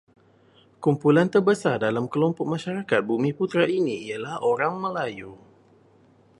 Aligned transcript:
Kumpulan 0.83 1.29
terbesar 1.33 1.77
dalam 1.87 2.05
kelompok 2.13 2.47
masyarakat 2.55 2.99
bumiputera 3.09 3.65
ini 3.79 3.95
ialah 4.09 4.35
orang 4.51 4.73
Melayu. 4.83 5.31